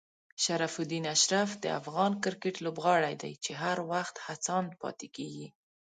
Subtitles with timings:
[0.43, 5.47] شرف الدین اشرف د افغان کرکټ لوبغاړی دی چې هر وخت هڅاند پاتې کېږي.